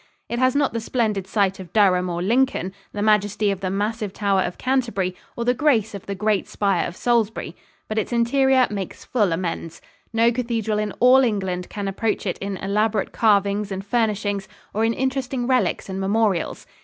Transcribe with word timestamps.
It 0.29 0.39
has 0.39 0.55
not 0.55 0.73
the 0.73 0.79
splendid 0.79 1.27
site 1.27 1.59
of 1.59 1.71
Durham 1.73 2.09
or 2.09 2.23
Lincoln, 2.23 2.73
the 2.91 3.03
majesty 3.03 3.51
of 3.51 3.59
the 3.59 3.69
massive 3.69 4.13
tower 4.13 4.41
of 4.41 4.57
Canterbury, 4.57 5.15
or 5.35 5.45
the 5.45 5.53
grace 5.53 5.93
of 5.93 6.07
the 6.07 6.15
great 6.15 6.47
spire 6.47 6.87
of 6.87 6.95
Salisbury. 6.95 7.55
But 7.87 7.99
its 7.99 8.11
interior 8.11 8.65
makes 8.71 9.05
full 9.05 9.31
amends. 9.31 9.79
No 10.11 10.31
cathedral 10.31 10.79
in 10.79 10.91
all 10.99 11.19
England 11.23 11.69
can 11.69 11.87
approach 11.87 12.25
it 12.25 12.39
in 12.39 12.57
elaborate 12.57 13.11
carvings 13.11 13.71
and 13.71 13.85
furnishings 13.85 14.47
or 14.73 14.83
in 14.83 14.93
interesting 14.95 15.45
relics 15.45 15.87
and 15.87 16.01
memorials. 16.01 16.65